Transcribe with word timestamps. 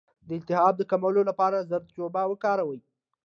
د 0.27 0.29
التهاب 0.39 0.73
د 0.77 0.83
کمولو 0.91 1.21
لپاره 1.29 1.65
زردچوبه 1.69 2.23
وکاروئ 2.27 2.79